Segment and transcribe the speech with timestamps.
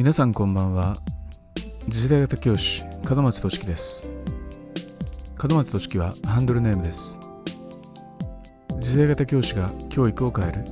[0.00, 0.96] 皆さんこんばんは。
[1.90, 4.08] 次世代型教師門松俊樹です。
[5.42, 7.18] 門松俊樹はハンドルネームです。
[8.80, 10.64] 次世代型教師が教育を変える。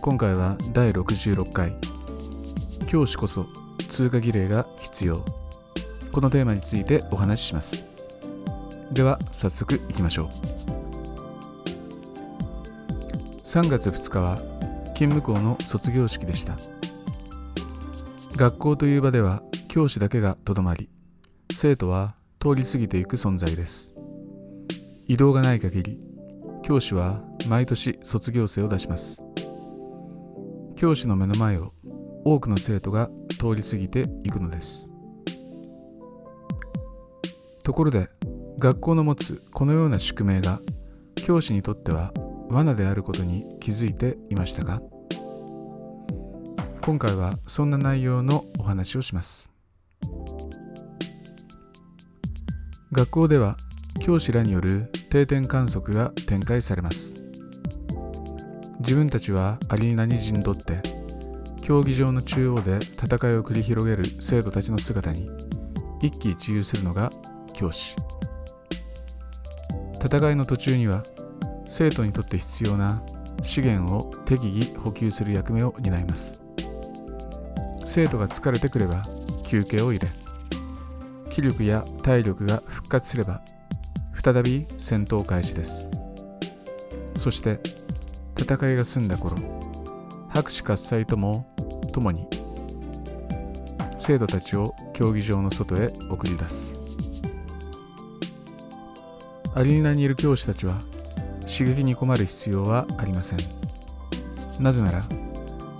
[0.00, 1.74] 今回は第66回。
[2.86, 3.48] 教師こそ
[3.88, 5.16] 通過儀礼が必要。
[6.12, 7.84] このテーマについてお話しします。
[8.92, 10.26] では早速いきましょう。
[13.42, 14.36] 3月2日は
[14.94, 16.75] 勤務校の卒業式でした。
[18.36, 20.90] 学校という場では教師だけがとどまり
[21.54, 23.94] 生徒は通り過ぎていく存在です。
[25.06, 26.00] 移動がない限り
[26.62, 29.24] 教師は毎年卒業生を出します。
[30.76, 31.72] 教師の目の前を
[32.26, 33.08] 多くの生徒が
[33.40, 34.90] 通り過ぎていくのです。
[37.64, 38.10] ところで
[38.58, 40.60] 学校の持つこのような宿命が
[41.14, 42.12] 教師にとっては
[42.50, 44.82] 罠であることに気づいていましたか？
[46.86, 49.50] 今回はそんな内容のお話をします。
[52.92, 53.56] 学校では
[54.04, 57.24] 教師らによる定点観測が展開されます。
[58.78, 60.80] 自分たちはアリーナに陣取って
[61.60, 65.28] 競技場の中央で戦いを繰り広げる生徒たちの姿に
[66.00, 67.10] 一喜一憂するのが
[67.52, 67.96] 教師。
[69.94, 71.02] 戦いの途中には
[71.64, 73.02] 生徒にとって必要な
[73.42, 76.45] 資源を適宜補給する役目を担います。
[77.86, 79.00] 生徒が疲れてくれば
[79.44, 80.08] 休憩を入れ
[81.30, 83.40] 気力や体力が復活すれば
[84.14, 85.90] 再び戦闘開始です。
[87.14, 87.60] そして
[88.36, 89.36] 戦いが済んだ頃
[90.28, 91.46] 拍手喝采とも
[91.94, 92.26] ともに
[93.98, 97.22] 生徒たちを競技場の外へ送り出す。
[99.54, 100.74] アリーナにいる教師たちは
[101.42, 103.38] 刺激に困る必要はありません。
[104.60, 105.00] なぜなら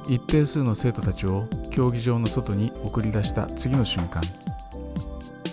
[0.08, 4.22] 一定数の生徒たちを競技場の外に送り出した次の瞬間。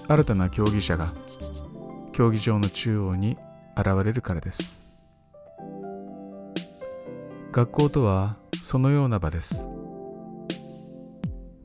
[0.07, 1.07] 新たな競技者が
[2.11, 3.37] 競技場の中央に
[3.75, 4.83] 現れるからです。
[7.51, 9.69] 学校とはそのような場です。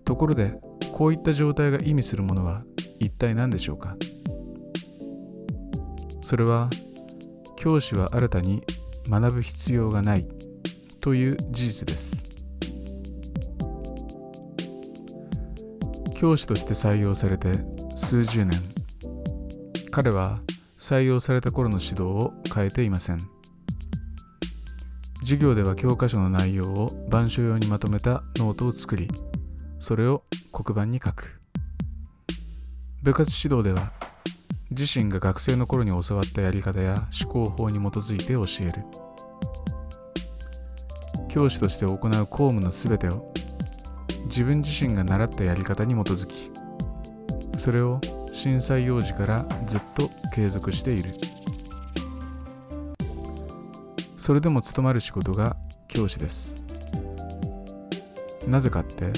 [0.04, 0.58] ところで
[0.92, 2.62] こういった状態が意味するものは
[2.98, 3.96] 一体何でしょうか？
[6.20, 6.70] それは
[7.56, 8.62] 教師は新たに
[9.10, 10.26] 学ぶ必要がない
[11.00, 12.37] という事実です。
[16.18, 17.52] 教師として採用されて
[17.94, 18.60] 数十年。
[19.92, 20.40] 彼は
[20.76, 23.18] 採用された頃の指導を変えていません。
[25.20, 29.06] 授業では教科書の内容を板書用にまとめたノートを作り
[29.78, 31.38] それを黒板に書く。
[33.04, 33.92] 部活指導では
[34.72, 38.84] 自身が学生の頃に教わったやり方や思考法に基づいて教える。
[41.28, 43.32] 教師として行う公務のすべてを
[44.28, 46.50] 自分自身が習ったやり方に基づき
[47.58, 48.00] それを
[48.30, 51.10] 震災幼児からずっと継続している。
[54.16, 55.56] それでも務まる仕事が
[55.88, 56.62] 教師です。
[58.46, 59.10] なぜかって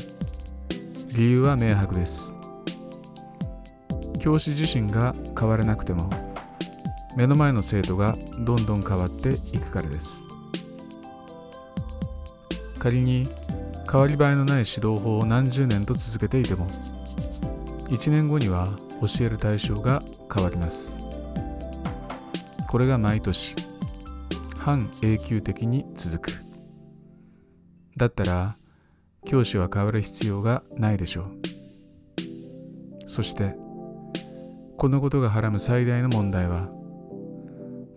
[1.17, 2.37] 理由は明白です。
[4.21, 6.09] 教師自身が変わらなくても
[7.17, 10.25] 目の前の生徒がどんどん変わっていくからです。
[12.79, 13.27] 仮に
[13.91, 16.67] 変わり映えのない指導法を何十年と続けていても
[17.89, 18.69] 1年後には
[19.01, 20.01] 教える対象が
[20.33, 21.05] 変わります。
[22.69, 23.57] これが毎年
[24.61, 26.45] 半永久的に続く。
[27.97, 28.55] だったら
[29.27, 33.09] 教師は変わる必要がないでしょう。
[33.09, 33.57] そして
[34.77, 36.71] このことがはらむ最大の問題は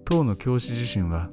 [0.05, 1.29] 当の教師自身は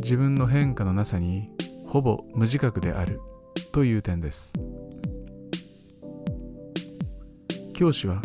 [0.00, 1.48] 自分の変化のなさに
[1.86, 3.22] ほぼ無自覚である。
[3.72, 4.54] という点です。
[7.74, 8.20] 教師は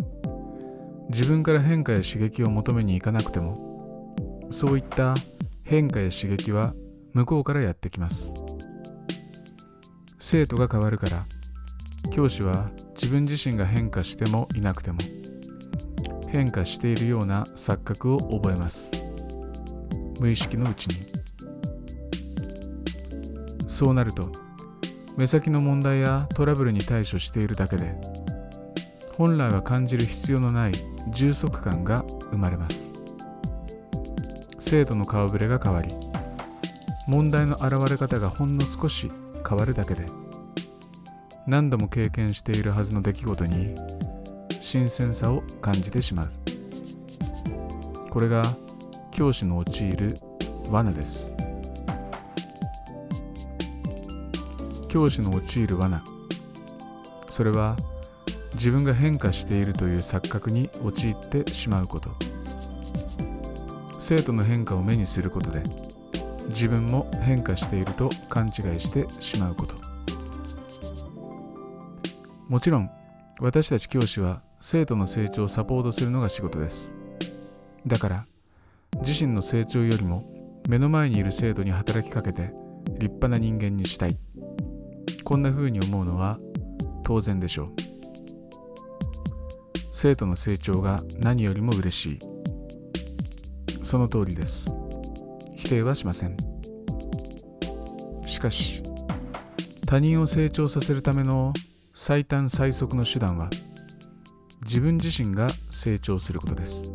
[1.10, 5.14] 自分から変化や刺激を求めに行かなくてもそういった
[5.64, 6.74] 変化や刺激は
[7.12, 8.34] 向こうからやってきます。
[10.18, 11.24] 生徒が変わるから
[12.10, 14.98] 教師は自分自身が変化してもいなくても
[16.28, 18.90] 変化しているような錯覚を覚えます。
[20.20, 20.96] 無意識のうちに。
[23.68, 24.43] そうなると
[25.16, 27.94] 目先の問題やトラブルに対処しているだけで
[29.16, 30.72] 本来は感じる必要のない
[31.12, 32.92] 充足感が生まれます。
[34.58, 35.88] 生徒の顔ぶれが変わり
[37.06, 39.10] 問題の現れ方がほんの少し
[39.48, 40.06] 変わるだけで
[41.46, 43.74] 何度も経験しているはずの出来事に
[44.58, 46.28] 新鮮さを感じてしまう。
[48.10, 48.56] これが
[49.10, 50.14] 教師の陥る
[50.70, 51.36] 罠です。
[54.94, 56.04] 教師の陥る罠。
[57.26, 57.74] それは
[58.52, 62.10] 自分が変化しているという錯覚に陥ってしまうこと。
[63.98, 65.64] 生徒の変化を目にすることで
[66.46, 69.74] 自分も変化していると勘違いしてしまうこと。
[72.48, 72.88] もちろん
[73.40, 76.96] 私たち教師は生徒の成長をサポートするのが仕事です。
[77.84, 78.24] だから
[79.04, 82.52] 自身の成長よりも目の前にいる生徒に働きかけて
[82.90, 84.16] 立派な人間にしたい。
[85.24, 86.38] こんな風に思うのは
[87.02, 87.68] 当然でしょう。
[89.90, 92.18] 生徒の成長が何よりも嬉しい。
[93.82, 94.74] その通りです。
[95.56, 96.36] 否定はしません。
[98.26, 98.82] しかし
[99.86, 101.54] 他人を成長させるための
[101.94, 103.48] 最短最速の手段は
[104.62, 106.92] 自分自身が成長することです。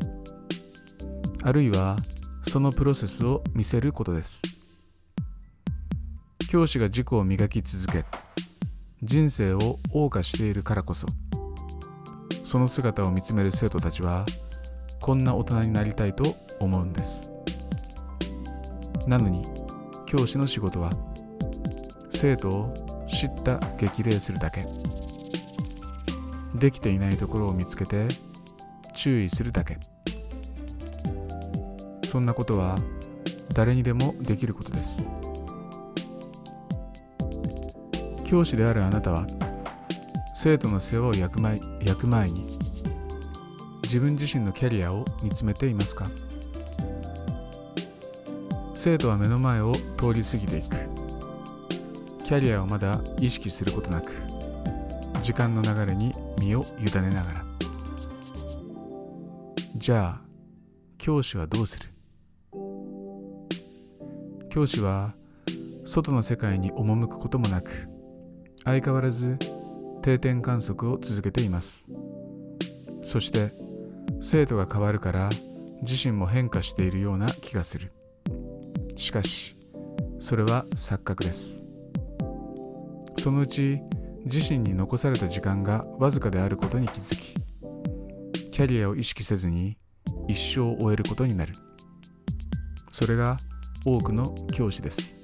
[1.44, 1.96] あるいは
[2.44, 4.44] そのプロセスを見せることです。
[6.50, 8.06] 教師が自己を磨き続け
[9.10, 11.08] 人生を謳歌しているからこそ
[12.44, 14.24] その姿を見つめる生徒たちは
[15.02, 17.32] こんな大人になりたいと思うんです。
[19.08, 19.42] なのに
[20.06, 20.92] 教師の仕事は
[22.12, 22.74] 生徒を
[23.08, 24.64] 知った激励するだけ。
[26.54, 28.08] できていないところを見つけて
[28.94, 29.80] 注意するだけ。
[32.06, 32.76] そんなことは
[33.56, 35.10] 誰にでもできることです。
[38.30, 39.26] 教師であるあなたは
[40.36, 42.46] 生徒の世話を焼く前焼く前に
[43.82, 46.06] 自分自身のキャリアを見つめていますか？
[48.76, 50.76] 生徒は目の前を通り過ぎていく。
[52.24, 54.12] キャリアをまだ意識することなく
[55.24, 57.44] 時間の流れに身を委ねながら。
[59.76, 60.22] じゃあ
[61.00, 61.90] 教師はどうする？
[64.52, 65.16] 教師は
[65.84, 67.90] 外の世界に赴くこともなく
[68.66, 69.38] 相変わらず
[70.02, 71.90] 定点観測を続けています。
[73.02, 73.54] そして
[74.22, 75.30] 生徒が変わるから
[75.82, 77.92] 自身も変化しているような気がする。
[78.96, 79.56] しかし
[80.20, 81.64] それは錯覚です。
[83.18, 83.80] そのうち
[84.26, 87.36] 自身に残された時間がわずかであることに気づき
[88.52, 89.78] キャリアを意識せずに
[90.28, 91.54] 一生を終えることになる。
[92.92, 93.38] それが
[93.86, 95.19] 多くの教師です。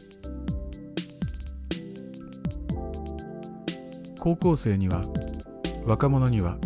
[4.26, 5.04] 高校生には
[5.86, 6.58] 若者には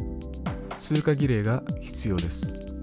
[0.78, 2.74] 通過儀礼が必要です。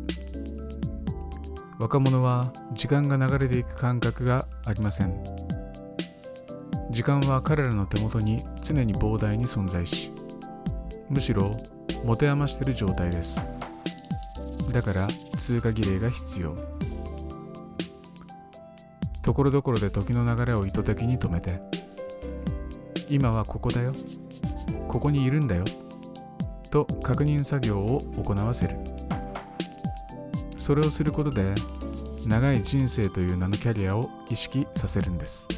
[1.81, 5.15] 若者は時間が流れていく感覚がありません。
[6.91, 10.13] 時間は彼らの手元に常に膨大に存在し
[11.09, 11.51] むしろ
[12.05, 13.49] 持て余している状態です。
[14.75, 15.09] だから
[15.39, 16.55] 通過儀礼が必要。
[19.23, 21.63] ところどころで時の流れを意図的に止めて
[23.09, 23.93] 今はここだよ。
[24.89, 25.65] ここにいるんだよ。
[26.71, 28.77] と確認作業を行わせる。
[30.57, 31.55] それをすることで
[32.27, 35.49] 長い人生という名のキャリアを意識させるんです。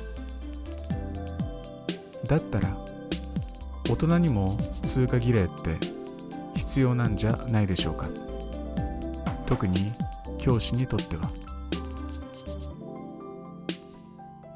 [2.26, 2.76] だったら
[3.88, 5.78] 大人にも通過儀礼って
[6.54, 8.08] 必要なんじゃないでしょうか。
[9.46, 9.86] 特に
[10.36, 11.22] 教師にとっては。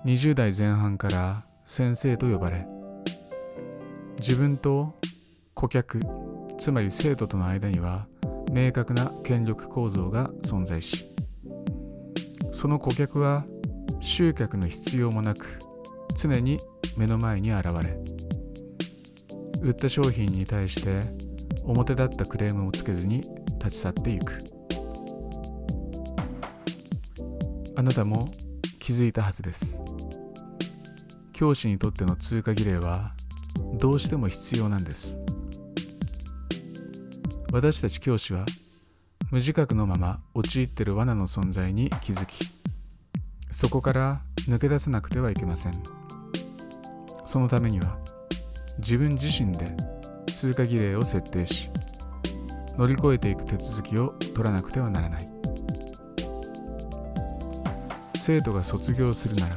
[0.04, 2.66] 20代前半から先生と呼ばれ
[4.22, 4.94] 自分と
[5.52, 6.00] 顧客
[6.56, 8.06] つまり生徒との間には
[8.52, 11.08] 明確な権力構造が存在し
[12.52, 13.44] その顧客は
[13.98, 15.58] 集客の必要もなく
[16.16, 16.56] 常に
[16.96, 17.98] 目の前に現れ
[19.60, 21.00] 売った商品に対して
[21.64, 23.22] 表立ったクレームをつけずに
[23.58, 24.38] 立ち去っていく。
[27.76, 28.24] あなたも
[28.78, 29.82] 気づいたはずです。
[31.32, 33.14] 教師にとっての通過儀礼は
[33.78, 35.18] どうしても必要なんです。
[37.52, 38.46] 私たち教師は
[39.30, 42.50] 無自覚のまま陥ってる罠の存在に気づき
[43.50, 45.72] そこから抜け出さなくてはいけません。
[47.24, 47.98] そのためには
[48.78, 49.66] 自分自身で
[50.32, 51.70] 通過儀礼を設定し
[52.76, 55.28] 乗り越えていく手続きを取らなくてはならない。
[58.16, 59.56] 生徒が卒業するなら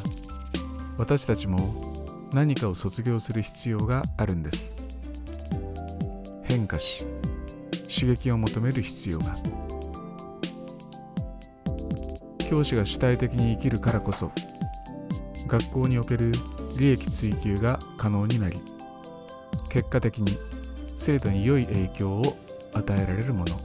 [0.97, 1.57] 私たちも
[2.33, 4.75] 何かを卒業する必要があるんです。
[6.43, 7.05] 変化し
[7.83, 9.33] 刺激を求める必要が。
[12.49, 14.31] 教師が主体的に生きるからこそ
[15.47, 16.31] 学校における
[16.79, 18.61] 利益追求が可能になり
[19.69, 20.37] 結果的に
[20.95, 22.37] 生徒に良い影響を
[22.73, 23.57] 与えられるもの。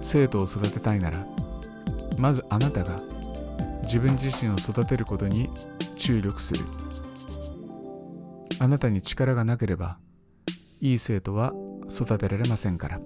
[0.00, 1.26] 生徒を育てたいなら
[2.18, 2.96] まずあなたが
[3.82, 5.48] 自分自身を育てることに
[6.04, 6.64] 注力する。
[8.58, 9.98] あなたに力がなければ
[10.80, 11.52] いい生徒は
[11.88, 13.00] 育てられませんから。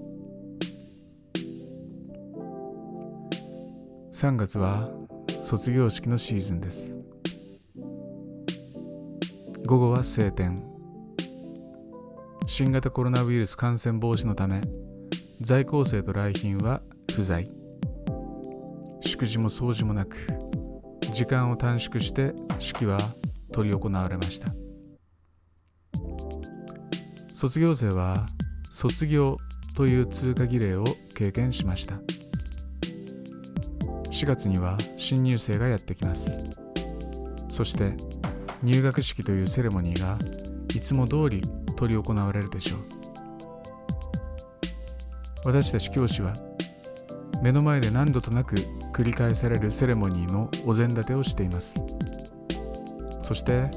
[4.15, 4.89] 3月は
[5.41, 6.99] 卒業式のシーズンです。
[9.67, 10.59] 午後は晴天。
[12.47, 14.63] 新型コロナウイルス感染防止のため
[15.43, 16.81] 在校生と来賓は
[17.15, 17.47] 不在。
[19.03, 20.17] 祝辞も掃除もなく。
[21.17, 22.99] 時間を短縮して式は
[23.55, 24.53] 執り行われました。
[27.29, 28.27] 卒業生は
[28.71, 29.39] 卒業
[29.75, 30.85] という通過儀礼を
[31.17, 31.95] 経験しました。
[34.11, 36.61] 4月には新入生がやってきます。
[37.49, 37.95] そして
[38.63, 40.19] 入学式というセレモニーが
[40.75, 41.41] いつも通り
[41.79, 42.81] 執り行われるでしょう。
[45.47, 46.35] 私たち教師は
[47.43, 48.57] 目の前で何度となく
[48.97, 51.85] 繰り返されるセレモニーのお膳立てをしています。
[53.21, 53.71] そして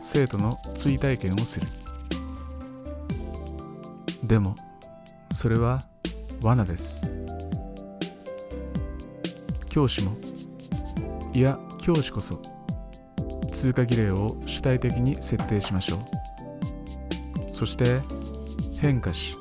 [0.00, 1.66] 生徒の追体験をする。
[4.22, 4.54] でも
[5.34, 5.80] それは
[6.42, 7.10] 罠です。
[9.68, 10.16] 教師も
[11.34, 12.40] いや教師こそ
[13.52, 15.98] 通過儀礼を主体的に設定しましょう。
[17.52, 17.98] そして
[18.80, 19.36] 変化し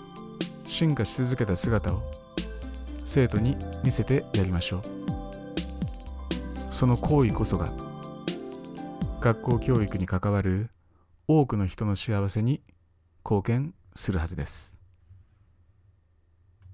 [0.65, 2.03] 進化し続けた姿を
[3.05, 4.92] 生徒に見せてやりましょう。
[6.73, 7.71] その行為こそが
[9.21, 10.71] 学校教育に関わる
[11.27, 12.61] 多くの人の幸せに
[13.23, 14.82] 貢献するはずです。